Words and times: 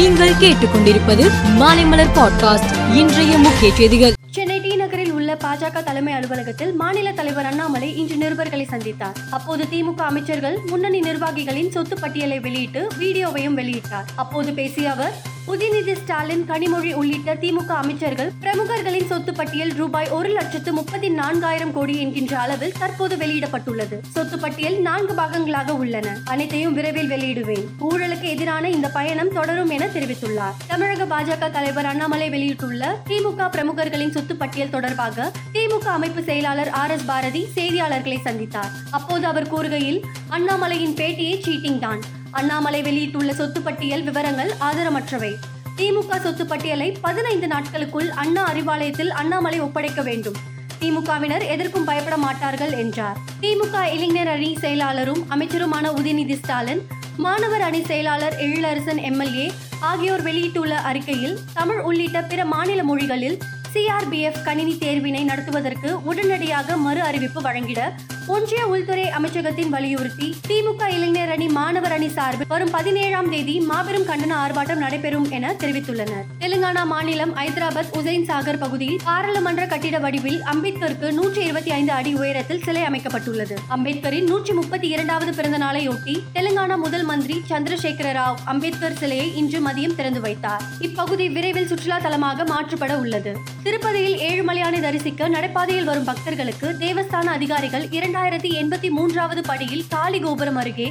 நீங்கள் 0.00 0.30
கேட்டுக்கொண்டிருப்பது 0.30 1.24
மாலைமலர் 1.58 2.12
பாட்காஸ்ட். 2.14 2.94
இன்றைய 2.94 3.38
முக்கிய 3.38 3.74
செய்திகள். 3.74 4.12
சென்னை 4.30 4.60
டி 4.60 4.76
நகரில் 4.76 5.12
உள்ள 5.12 5.34
பாஜக 5.34 5.82
தலைமை 5.82 6.12
அலுவலகத்தில் 6.12 6.72
மாநில 6.74 7.12
தலைவர் 7.12 7.46
அண்ணாமலை 7.46 7.96
இன்று 7.96 8.14
நிருபர்களை 8.14 8.66
சந்தித்தார். 8.70 9.16
அப்போது 9.30 9.64
திமுக 9.64 9.98
அமைச்சர்கள் 9.98 10.58
முன்னணி 10.66 11.00
நிர்வாகிகளின் 11.00 11.70
சொத்து 11.70 12.00
பட்டியலை 12.00 12.40
வெளியிட்டு 12.40 12.88
வீடியோவையும் 13.00 13.56
வெளியிட்டார். 13.56 14.06
அப்போது 14.16 14.52
பேசிய 14.52 14.90
அவர் 14.90 15.12
உதயநிதி 15.46 15.94
ஸ்டாலின் 15.94 16.44
கனிமொழி 16.48 16.92
உள்ளிட்ட 16.92 17.34
திமுக 17.34 17.66
அமைச்சர்கள் 17.66 18.32
பிரமுகர்களின் 18.40 19.06
சொத்து 19.06 19.32
பட்டியல் 19.34 19.70
ரூபாய் 19.70 20.08
ஒரு 20.08 20.28
லட்சத்து 20.28 20.72
முப்பத்தி 20.72 21.08
நான்காயிரம் 21.10 21.72
கோடி 21.72 21.98
என்கின்ற 21.98 22.38
அளவில் 22.38 22.72
தற்போது 22.78 23.16
வெளியிடப்பட்டுள்ளது. 23.16 23.98
சொத்து 24.08 24.38
பட்டியல் 24.38 24.80
நான்கு 24.80 25.14
பாகங்களாக 25.14 25.76
உள்ளன. 25.76 26.18
அனைத்தையும் 26.24 26.72
விரைவில் 26.72 27.10
வெளியிடுவேன். 27.10 27.66
ஊழலுக்கு 27.90 28.22
எதிரான 28.22 28.70
இந்த 28.70 28.88
பயணம் 28.88 29.32
தொடரும் 29.32 29.68
என 29.68 29.86
தெரிவித்துள்ளார். 29.86 30.52
தமிழக 30.66 31.04
பாஜக 31.04 31.50
தலைவர் 31.50 31.84
அண்ணாமலை 31.84 32.30
வெளியிட்டுள்ள 32.30 33.02
திமுக 33.08 33.50
பிரமுகர்களின் 33.50 34.10
சொத்து 34.10 34.36
பட்டியல் 34.36 34.70
தொடர்பாக 34.70 35.32
திமுக 35.52 35.84
அமைப்பு 35.84 36.22
செயலாளர் 36.22 36.70
ஆர் 36.70 36.90
எஸ் 36.90 37.04
பாரதி 37.04 37.48
செய்தியாளர்களை 37.54 38.18
சந்தித்தார். 38.24 38.70
அப்போது 38.90 39.26
அவர் 39.26 39.54
கூறுகையில் 39.54 40.02
அண்ணாமலையின் 40.30 40.94
பேட்டியே 40.94 41.40
சீட்டிங் 41.46 41.78
தான். 41.78 42.18
அண்ணாமலை 42.30 42.82
வெளியிட்டுள்ள 42.82 43.32
சொத்து 43.32 43.60
பட்டியல் 43.60 44.02
விவரங்கள் 44.02 44.50
ஆதாரமற்றவை. 44.60 45.34
திமுக 45.76 46.20
சொத்து 46.20 46.46
பட்டியலை 46.46 46.96
பதினைந்து 47.00 47.46
நாட்களுக்குள் 47.46 48.10
அண்ணா 48.10 48.52
அறிவாலயத்தில் 48.52 49.08
அண்ணாமலை 49.08 49.60
ஒப்படைக்க 49.60 50.02
வேண்டும். 50.02 50.34
திமுகவினர் 50.80 51.46
எதற்கும் 51.46 51.84
பயப்பட 51.84 52.16
மாட்டார்கள் 52.16 52.72
என்றார். 52.72 53.16
திமுக 53.40 53.92
இளைஞர் 53.92 54.28
அணி 54.28 54.56
செயலாளரும் 54.60 55.22
அமைச்சருமான 55.30 55.88
உதயநிதி 55.90 56.34
ஸ்டாலின் 56.34 56.86
மாணவர் 57.16 57.60
அணி 57.60 57.84
செயலாளர் 57.84 58.34
எழிலரசன் 58.34 59.02
எம்எல்ஏ 59.02 59.52
ஆகியோர் 59.80 60.22
வெளியிட்டுள்ள 60.22 60.76
அறிக்கையில் 60.76 61.38
தமிழ் 61.54 61.80
உள்ளிட்ட 61.80 62.22
பிற 62.22 62.44
மாநில 62.44 62.84
மொழிகளில் 62.84 63.38
சிஆர்பிஎஃப் 63.74 64.42
கணினி 64.44 64.74
தேர்வினை 64.80 65.22
நடத்துவதற்கு 65.24 66.02
உடனடியாக 66.02 66.76
மறு 66.76 67.02
அறிவிப்பு 67.02 67.40
வழங்கிட 67.40 67.80
ஒன்றிய 68.26 68.66
உள்துறை 68.66 69.04
அமைச்சகத்தின் 69.18 69.68
வலியுறுத்தி 69.68 70.28
திமுக 70.48 70.88
இளைஞர் 70.96 71.30
அணி 71.30 71.46
மாணவர் 71.48 71.92
அணி 71.92 72.08
சார்பில் 72.08 72.46
வரும் 72.46 72.70
பதினேழாம் 72.70 73.30
தேதி 73.30 73.60
மாபெரும் 73.60 74.06
கண்டன 74.08 74.32
ஆர்ப்பாட்டம் 74.42 74.82
நடைபெறும் 74.84 75.30
என 75.30 75.54
தெரிவித்துள்ளனர். 75.58 76.26
தெலுங்கானா 76.38 76.82
மாநிலம் 76.86 77.36
ஐதராபாத் 77.36 77.92
உசைன் 77.98 78.26
சாகர் 78.30 78.58
பகுதியில் 78.58 79.00
பாராளுமன்ற 79.04 79.66
கட்டிட 79.66 79.98
வடிவில் 79.98 80.40
அம்பேத்கருக்கு 80.52 81.10
நூற்றி 81.12 81.42
இருபத்தி 81.44 81.70
ஐந்து 81.70 81.92
அடி 81.92 82.14
உயரத்தில் 82.14 82.62
சிலை 82.62 82.82
அமைக்கப்பட்டுள்ளது. 82.82 83.56
அம்பேத்கரின் 83.68 84.28
நூற்றி 84.28 84.52
முப்பத்தி 84.52 84.88
இரண்டாவது 84.88 85.32
பிறந்த 85.32 85.58
நாளையொட்டி 85.58 86.16
தெலுங்கானா 86.34 86.76
முதல் 86.76 87.02
மந்திரி 87.02 87.42
சந்திரசேகர 87.50 88.10
ராவ் 88.20 88.38
அம்பேத்கர் 88.44 88.98
சிலையை 89.02 89.36
இன்று 89.36 89.60
மதியம் 89.68 89.94
திறந்து 89.94 90.20
வைத்தார். 90.20 90.62
இப்பகுதி 90.80 91.28
விரைவில் 91.28 91.66
சுற்றுலா 91.66 91.98
தலமாக 92.00 92.46
மாற்றப்பட 92.46 92.94
உள்ளது. 92.98 93.34
திருப்பதியில் 93.64 94.18
ஏழுமலையானை 94.26 94.78
தரிசிக்க 94.80 95.28
நடைபாதையில் 95.28 95.88
வரும் 95.88 96.06
பக்தர்களுக்கு 96.10 96.68
தேவஸ்தான 96.82 97.26
அதிகாரிகள் 97.38 97.84
இரண்டாயிரத்தி 97.96 98.50
எண்பத்தி 98.60 98.88
மூன்றாவது 98.90 99.42
படியில் 99.48 99.82
காளி 99.88 100.18
கோபுரம் 100.18 100.56
அருகே 100.56 100.86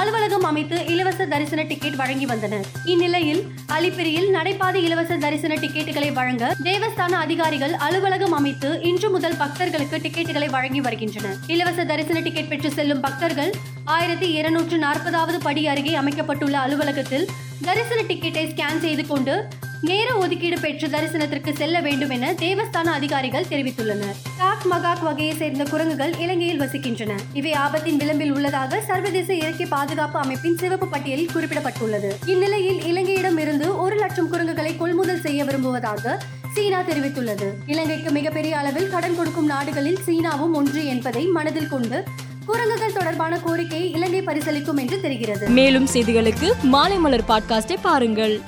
அலுவலகம் 0.00 0.46
அமைத்து 0.50 0.76
இலவச 0.86 1.24
தரிசன 1.32 1.62
டிக்கெட் 1.62 1.96
வழங்கி 1.96 2.26
வந்தனர். 2.26 2.66
இந்நிலையில் 2.92 3.42
அலிப்பிரியில் 3.76 4.28
நடைபாதை 4.36 4.80
இலவச 4.84 5.16
தரிசன 5.16 5.54
டிக்கெட்டுகளை 5.54 6.12
வழங்க 6.12 6.44
தேவஸ்தான 6.68 7.18
அதிகாரிகள் 7.26 7.74
அலுவலகம் 7.86 8.32
அமைத்து 8.32 8.70
இன்று 8.90 9.10
முதல் 9.10 9.36
பக்தர்களுக்கு 9.42 9.98
டிக்கெட்டுகளை 10.06 10.48
வழங்கி 10.50 10.80
வருகின்றனர். 10.80 11.36
இலவச 11.46 11.84
தரிசன 11.84 12.20
டிக்கெட் 12.20 12.48
பெற்று 12.48 12.70
செல்லும் 12.70 13.00
பக்தர்கள் 13.00 13.52
ஆயிரத்தி 13.96 14.30
இருநூற்று 14.38 14.78
நாற்பதாவது 14.78 15.40
படி 15.48 15.64
அருகே 15.74 15.94
அமைக்கப்பட்டுள்ள 15.94 16.58
அலுவலகத்தில் 16.58 17.28
தரிசன 17.64 18.00
டிக்கெட்டை 18.12 18.46
ஸ்கேன் 18.54 18.82
செய்து 18.86 19.06
கொண்டு 19.06 19.36
நேர 19.82 20.16
ஒதுக்கீடு 20.16 20.60
பெற்று 20.60 20.88
தரிசனத்திற்கு 20.88 21.56
செல்ல 21.56 21.80
வேண்டும் 21.80 22.10
என 22.10 22.32
தேவஸ்தான 22.32 22.84
அதிகாரிகள் 22.84 23.44
தெரிவித்துள்ளனர். 23.44 24.16
காக் 24.38 24.66
மகாக் 24.70 25.02
வகையை 25.02 25.34
சேர்ந்த 25.34 25.64
குரங்குகள் 25.64 26.14
இலங்கையில் 26.18 26.60
வசிக்கின்றன. 26.60 27.10
இவை 27.32 27.52
ஆபத்தின் 27.52 27.96
விளிம்பில் 27.96 28.32
உள்ளதாக 28.32 28.80
சர்வதேச 28.80 29.34
இயற்கை 29.34 29.66
பாதுகாப்பு 29.66 30.18
அமைப்பின் 30.18 30.58
சிவப்பு 30.58 30.86
பட்டியலில் 30.86 31.30
குறிப்பிடப்பட்டுள்ளது. 31.34 32.10
இந்நிலையில் 32.26 32.84
இலங்கையிடம் 32.84 33.38
இருந்து 33.38 33.78
ஒரு 33.78 33.96
லட்சம் 33.96 34.28
குரங்குகளை 34.28 34.76
கொள்முதல் 34.76 35.20
செய்ய 35.20 35.44
விரும்புவதாக 35.44 36.22
சீனா 36.54 36.80
தெரிவித்துள்ளது. 36.80 37.52
இலங்கைக்கு 37.66 38.10
மிகப்பெரிய 38.10 38.56
அளவில் 38.56 38.90
கடன் 38.90 39.16
கொடுக்கும் 39.16 39.46
நாடுகளில் 39.46 39.98
சீனாவும் 40.06 40.52
ஒன்று 40.52 40.86
என்பதை 40.86 41.24
மனதில் 41.24 41.68
கொண்டு 41.68 42.04
குரங்குகள் 42.46 42.92
தொடர்பான 42.92 43.38
கோரிக்கையை 43.38 43.92
இலங்கை 43.92 44.22
பரிசீலிக்கும் 44.22 44.78
என்று 44.78 45.00
தெரிகிறது. 45.00 45.48
மேலும் 45.48 45.88
செய்திகளுக்கு 45.92 46.52
மாலைமலர் 46.72 47.20
பாட்காஸ்டை 47.28 47.76
பாருங்கள். 47.82 48.40